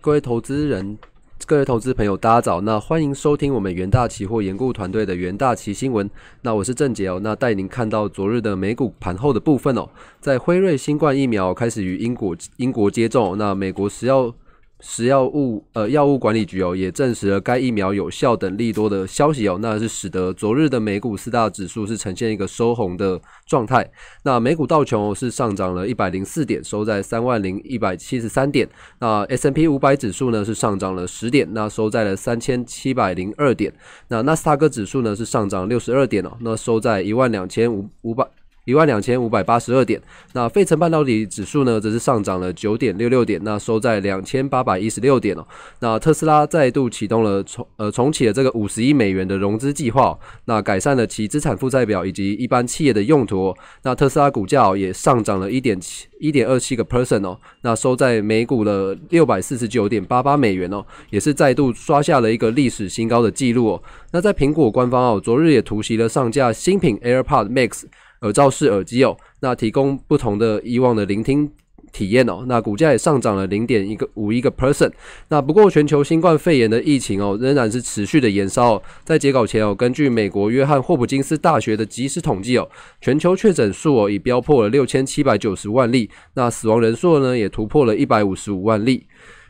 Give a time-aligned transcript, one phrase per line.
[0.00, 0.98] 各位投资人、
[1.46, 2.60] 各位投资朋友，大家早。
[2.60, 6.10] 那欢迎收听我们元大期货研顾团队的元大期新闻。
[6.42, 7.20] 那我是郑杰哦。
[7.22, 9.88] 那带您看到昨日的美股盘后的部分哦。
[10.20, 14.34] 在辉瑞新冠疫苗开始与英国英国接种，那美国食药。
[14.82, 23.88] 食药物呃药物管理局哦也证实了该疫苗有效等利多的消息哦，那是使得昨日的美股四大指数是呈现一个收红的状态。
[24.24, 28.68] 那美股道琼是上涨了一百零四点，收在三万零一百七十三点。
[28.98, 33.72] 那 S M P 五百指数呢是上涨了十点，那收在了三千七百零二点。
[34.08, 38.26] 那纳斯达克指数呢是上涨六十二点哦，那收在一万两千五五百。
[38.64, 40.00] 一万两千五百八十二点，
[40.34, 45.44] 那费城半导体指数呢，则是上涨了九点六六点，那收在两千八百一十六点哦。
[45.80, 53.52] 那特斯拉再度启动了重呃重启了这个五十亿美元的融资计划，那改善了其资产负债表以及一般企业的用途。
[53.82, 63.82] 那特斯拉股价也上涨了一点七一点二七个 percent 哦，那收在每股的六百四十九点八八美元哦，也是再度刷下了一个历史新高的记录哦。
[64.12, 67.82] 那在苹果官方哦，昨日也突袭了上架新品 AirPod Max。
[68.22, 71.48] 耳罩式耳机哦，那提供不同的以往的聆听
[71.92, 74.90] 体验哦，那股价也上涨了零点一个五一个 percent。
[75.28, 78.82] 那不过全球新冠肺炎的疫情哦，仍然是持续的延烧。
[79.04, 82.66] 在截稿前哦，根据美国约翰霍普金斯大学的即时统计哦，
[83.00, 89.06] 全球确诊数哦已飙破了六千七百九十万例，那死亡人数呢也突破了一百五十五万例。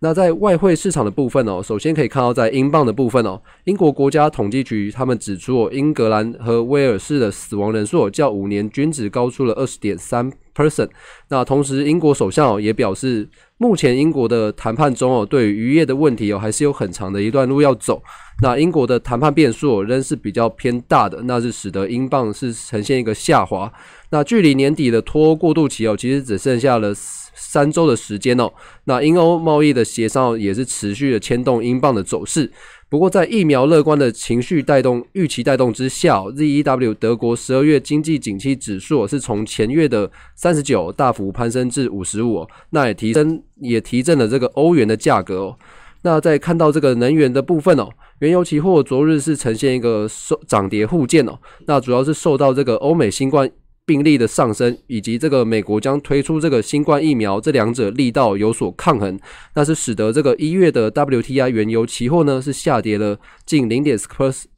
[0.00, 10.88] 那在外汇市场的部分哦，首先可以看到在英镑的部分哦，英国国家统计局他们指出，英格兰和威尔士的死亡人数较五年均值高出了二十点三 person，。
[11.28, 18.02] 那同时，英国首相也表示，目前英国的谈判中哦，对于渔业的问题哦，还是有很长的一段路要走。
[18.42, 23.72] 那英国的谈判变数仍是比较偏大的，那是使得英镑是呈现一个下滑。
[24.10, 26.94] 那距离年底的脱欧过渡期哦，其实只剩下了。
[27.36, 28.48] 三周的时间哦，
[28.84, 32.50] 那英欧贸易的协商也是持续的牵动英镑的走势。
[32.88, 45.56] 不过，在疫苗乐观的情绪带动、预期带动之下，ZEW 德国十二月经济景气指数是从前月的三十九大幅攀升至五十五，那也提升也提振了这个欧元的价格哦。
[46.02, 47.88] 那在看到这个能源的部分哦，
[48.20, 53.50] 原油期货昨日是呈现一个收涨跌互见哦，那主要是受到这个欧美新冠。
[53.86, 59.18] 病例的上升，以及这个美国将推出这个新冠疫苗，这两者力道有所抗衡，
[59.54, 64.08] 那是使得这个一月的 WTI 原油期货呢是下跌了近零点四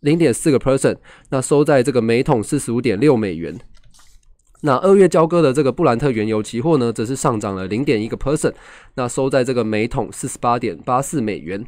[0.01, 0.99] 零点四个 percent，
[1.31, 3.59] 那收在这个每桶四十五点六美元。
[4.63, 8.55] 那二月交割的这个布兰特原油期货呢，则是上涨了零点一个 percent，
[8.95, 11.67] 那收在这个每桶四十八点八四美元。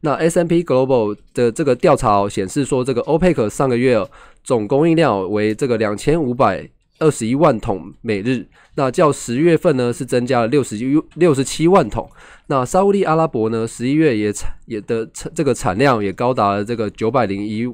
[0.00, 4.02] 那 S M P Global 的这个调查显示说，这个 OPEC 上个月
[4.42, 6.70] 总供应量为这个两千五百。
[7.00, 8.46] 二十一万桶每日，
[8.76, 12.08] 那较十月份呢是增加了六十一六十七万桶。
[12.46, 15.04] 那沙地阿拉伯呢十一月也产也的
[15.34, 17.66] 这个产量也高达了这个九百零一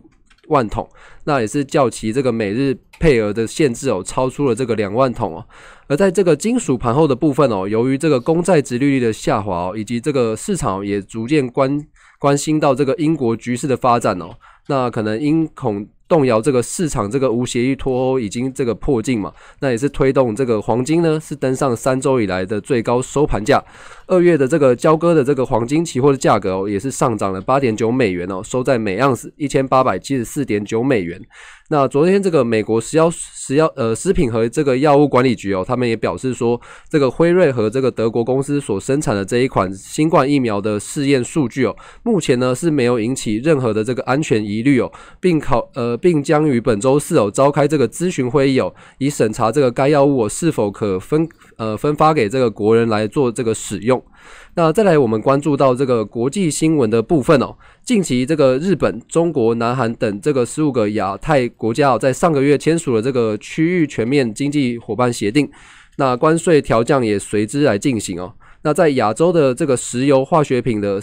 [0.48, 0.88] 万桶，
[1.25, 5.47] 那也是较其这个每日配额的限制哦，超出了这个两万桶哦。
[5.86, 11.78] 而在这个金属盘后的部分哦，由于这个公债值利率的下滑哦，以及这个市场也逐渐关
[12.19, 14.30] 关心到这个英国局势的发展哦，
[14.69, 15.86] 那可能因恐。
[16.10, 23.62] 动摇这个市场，这个无协议脱欧已经这个破境嘛，那也是推动这个黄金呢是登上三周以来的最高收盘价。
[24.10, 31.19] 二月的这个交割的这个黄金期货的价格哦，也是上涨了八点九美元哦，收在每盎司一千八百七十四点九美元。
[31.72, 44.91] 那昨天这个美国食药食药呃食品和这个药物管理局哦，他们也表示说，这个辉瑞和这个德国公司所生产的这一款新冠疫苗的试验数据哦，目前呢是没有引起任何的这个安全疑虑哦，
[45.21, 45.97] 并考呃。
[46.00, 51.28] 并将于本周四哦召开这个咨询会议哦，以审查这个该药物是否可分
[51.59, 54.00] 呃分发给这个国人来做这个使用。
[54.55, 57.56] 那再来，我们关注到这个国际新闻的部分哦。
[57.84, 65.51] 近期这个日本、中国、南韩等这个十五个亚太国家哦，在上个月签署了这个区域全面经济伙伴协定，
[65.97, 68.33] 那关税调降也随之来进行哦。
[68.63, 71.01] 那在亚洲的这个石油化学品的。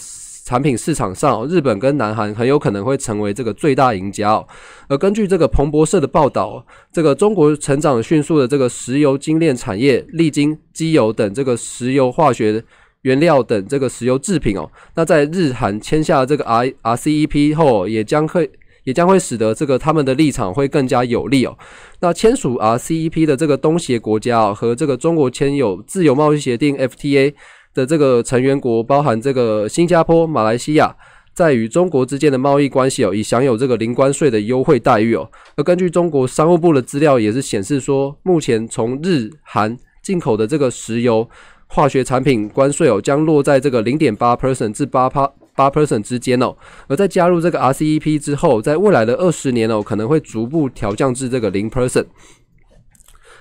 [0.48, 4.48] 产品市场上，日本跟南韩很有可能会成为这个最大赢家哦。
[4.88, 12.63] 而根据这个彭博社的报道，这个中国成长迅速的这个石油精炼产业、历经、机油等这个石油化学
[13.01, 18.49] 原料等这个石油制品哦，那在日韩签下这个 R RCEP 后，也将会
[18.83, 21.57] 也将会使得这个他们的立场会更加有利哦。
[21.99, 27.33] 那签署 RCEP 的这个东协国家和这个中国签有自由贸易协定 FTA。
[27.73, 30.95] 的这个成员国包含这个新加坡、马来西亚，
[31.31, 35.29] 在与中国之间的贸易关系哦，已享有这个零关税的优惠待遇哦。
[35.55, 41.29] 而根据中国商务部的资料，也是显示说，目前从日韩进口的这个石油
[41.68, 46.56] 化学产品关税哦，将落在这个零点八 percent 至八趴八 percent 之间哦。
[46.88, 52.06] 而在加入这个 RCEP 之后，在未来的二十年哦，可能会逐步调降至这个零 percent。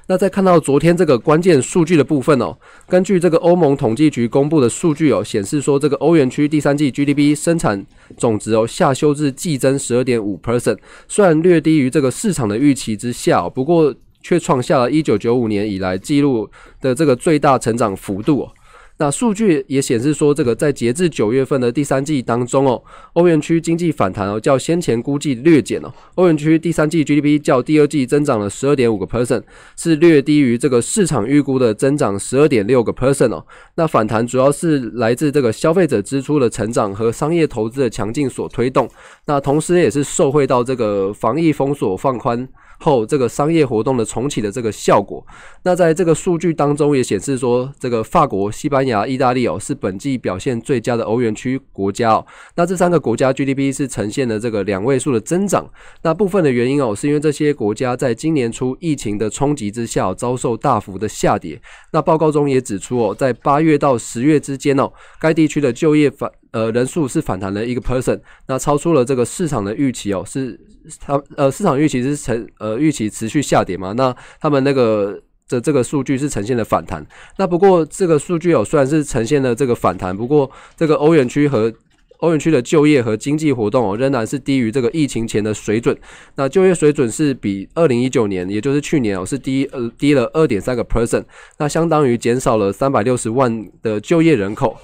[0.09, 2.57] 那再看到昨天这个关键数据的部分哦，
[2.89, 7.85] 根据这个欧盟统计局公布的数据哦，显示说这个欧元区第三季 GDP 生产
[8.17, 10.79] 总值哦下修至季增十二点五 percent，
[11.09, 13.93] 虽然略低于这个市场的预期之下，不过
[14.29, 16.51] 却创下了一九九五年以来记录
[16.81, 18.49] 的这个最大成长幅度。
[18.99, 22.83] 那数据也显示说，这个在截至九月份的第三季当中哦，
[23.13, 25.93] 欧元区经济反弹哦，较先前估计略减哦。
[26.15, 29.43] 欧元区第三季 GDP 较第二季增长了十二点五个 percent，
[29.77, 33.45] 是略低于这个市场预估的增长十二点六个 percent 哦。
[33.75, 38.89] 那反弹主要是来自这个消费者支出的成长和商业投资的强劲所推动。
[39.27, 42.49] 那同时也是受惠到这个防疫封锁放宽。
[42.79, 45.27] 后这个商业活动的重启的这个效果，
[45.63, 52.27] 那在这个数据当中也显示说，这个法国、西班牙牙、意大利哦是本季表现最佳的欧元区国家哦。
[52.55, 55.69] 那这三个国家 GDP 是呈现了这个两位数的增长。
[56.03, 61.61] 那部分的原因哦，是因为这些国家在今年初疫情的冲击之下遭受大幅的下跌。
[61.93, 70.59] 那报告中也指出哦，在八月到十月之间哦，该地区的就业反呃人数是反弹了一个 percent，那超出了这个市场的预期哦，是
[71.01, 73.93] 它呃市场预期是成呃预期持续下跌嘛？
[73.93, 77.07] 那他们那个的这个数据是呈现了反弹。
[77.39, 81.73] 那不过这个数据哦虽然是呈现了这个反弹，不过这个欧元区和
[82.19, 85.97] 欧元区的就业和经济活动哦仍然是低于这个疫情前的水准。
[86.37, 91.25] 那就业水准是比二零一九年，也就是去年哦是低呃低了二点三个 percent，
[91.59, 94.77] 那相当于减少了三百六十万的就业人口。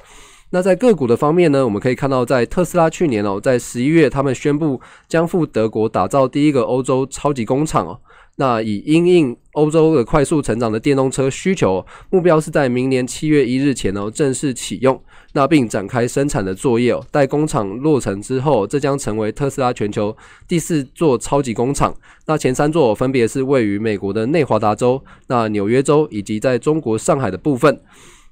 [0.51, 7.99] 那在个股的方面呢，我们可以看到，在特斯拉去年哦，在十一月，他们宣布将赴德国打造第一个欧洲超级工厂哦。
[8.37, 14.99] 那以因应欧洲的快速成长的电动车需求，目标是在明年七月一日前哦正式启用，
[15.35, 17.05] 那并展开生产的作业哦。
[17.11, 20.17] 待工厂落成之后，这将成为特斯拉全球
[20.49, 21.95] 第四座超级工厂。
[22.27, 27.81] 那前三座分别是位于美国的内华达州、那纽约州以及在中国上海的部分。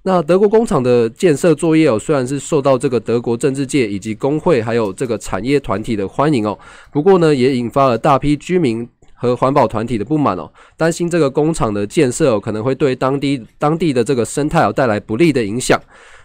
[0.03, 6.59] 那德国工厂的建设作业哦，虽然是受到这个德国政治界以及工会还有这个产业团体的欢迎哦，
[6.91, 8.89] 不过呢，也引发了大批居民
[9.21, 15.79] 和环保团体的不满哦，担心这个工厂的建设哦，可能会对当地当地的这个生态哦带来不利的影响。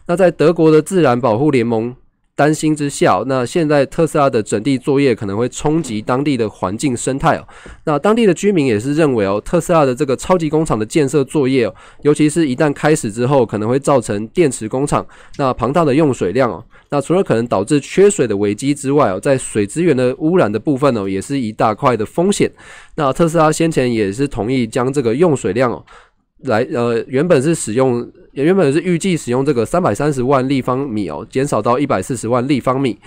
[0.05, 1.93] 那在德国的自然保护联盟。
[2.35, 7.47] 担心之下，那现在特斯拉的整地作业可能会冲击当地的环境生态哦。
[7.85, 11.71] 那当地的居民也是认为哦，特斯拉的这个超级工厂的建设作业，
[12.01, 15.05] 尤其是一旦开始之后，可能会造成电池工厂
[15.37, 16.61] 那庞大的用水量哦。
[16.89, 22.51] 那除了可能导致缺水的危机之外哦，在水资源的污染的部分哦，也是一大块的风险。
[22.95, 25.83] 那特斯拉先前也是同意将这个用水量哦。
[26.43, 32.97] 来，呃，原本是使用，原本是预计使用这个三百三十万立方米哦，减少到一百四十万立方米。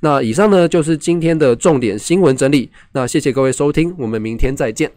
[0.00, 2.70] 那以上呢就是今天的重点新闻整理。
[2.92, 4.90] 那谢谢各位收听，我们明天再见。